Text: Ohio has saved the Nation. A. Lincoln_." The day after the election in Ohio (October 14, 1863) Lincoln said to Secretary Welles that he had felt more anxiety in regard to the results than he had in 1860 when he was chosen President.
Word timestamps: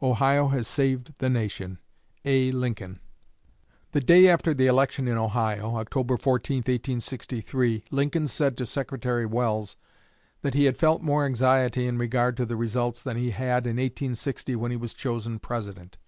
Ohio 0.00 0.46
has 0.46 0.68
saved 0.68 1.14
the 1.18 1.28
Nation. 1.28 1.76
A. 2.24 2.52
Lincoln_." 2.52 3.00
The 3.90 3.98
day 4.00 4.28
after 4.28 4.54
the 4.54 4.68
election 4.68 5.08
in 5.08 5.18
Ohio 5.18 5.74
(October 5.74 6.16
14, 6.16 6.58
1863) 6.58 7.82
Lincoln 7.90 8.28
said 8.28 8.56
to 8.58 8.66
Secretary 8.66 9.26
Welles 9.26 9.74
that 10.42 10.54
he 10.54 10.66
had 10.66 10.76
felt 10.76 11.02
more 11.02 11.26
anxiety 11.26 11.88
in 11.88 11.98
regard 11.98 12.36
to 12.36 12.46
the 12.46 12.54
results 12.56 13.02
than 13.02 13.16
he 13.16 13.30
had 13.32 13.66
in 13.66 13.78
1860 13.78 14.54
when 14.54 14.70
he 14.70 14.76
was 14.76 14.94
chosen 14.94 15.40
President. 15.40 15.98